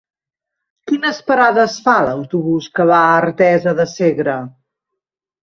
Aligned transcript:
Quines 0.91 1.19
parades 1.27 1.75
fa 1.89 1.95
l'autobús 2.07 2.71
que 2.79 2.87
va 2.93 3.03
a 3.11 3.13
Artesa 3.19 3.75
de 3.83 3.87
Segre? 3.95 4.41